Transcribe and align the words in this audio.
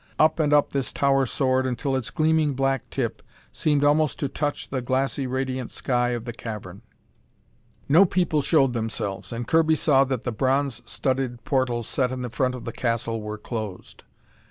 Up 0.17 0.39
and 0.39 0.51
up 0.51 0.71
this 0.71 0.91
tower 0.91 1.27
soared 1.27 1.67
until 1.67 1.95
its 1.95 2.09
gleaming 2.09 2.55
black 2.55 2.89
tip 2.89 3.21
seemed 3.51 3.83
almost 3.83 4.17
to 4.17 4.27
touch 4.27 4.67
the 4.69 4.81
glassy 4.81 5.27
radiant 5.27 5.69
sky 5.69 6.09
of 6.09 6.25
the 6.25 6.33
cavern. 6.33 6.81
No 7.87 8.05
people 8.05 8.41
showed 8.41 8.73
themselves, 8.73 9.31
and 9.31 9.47
Kirby 9.47 9.75
saw 9.75 10.03
that 10.05 10.23
the 10.23 10.31
bronze 10.31 10.81
studded 10.87 11.43
portals 11.45 11.87
set 11.87 12.11
in 12.11 12.23
the 12.23 12.31
front 12.31 12.55
of 12.55 12.65
the 12.65 12.73
castle 12.73 13.21
were 13.21 13.37
closed. 13.37 14.03